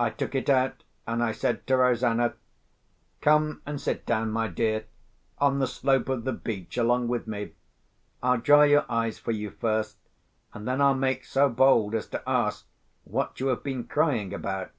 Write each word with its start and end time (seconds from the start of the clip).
I 0.00 0.10
took 0.10 0.34
it 0.34 0.50
out, 0.50 0.82
and 1.06 1.22
I 1.22 1.30
said 1.30 1.64
to 1.68 1.76
Rosanna, 1.76 2.34
"Come 3.20 3.62
and 3.64 3.80
sit 3.80 4.04
down, 4.04 4.32
my 4.32 4.48
dear, 4.48 4.86
on 5.38 5.60
the 5.60 5.68
slope 5.68 6.08
of 6.08 6.24
the 6.24 6.32
beach 6.32 6.76
along 6.76 7.06
with 7.06 7.28
me. 7.28 7.52
I'll 8.20 8.38
dry 8.40 8.64
your 8.64 8.84
eyes 8.90 9.20
for 9.20 9.30
you 9.30 9.50
first, 9.52 9.96
and 10.54 10.66
then 10.66 10.80
I'll 10.80 10.96
make 10.96 11.24
so 11.24 11.48
bold 11.48 11.94
as 11.94 12.08
to 12.08 12.28
ask 12.28 12.66
what 13.04 13.38
you 13.38 13.46
have 13.46 13.62
been 13.62 13.84
crying 13.84 14.34
about." 14.34 14.72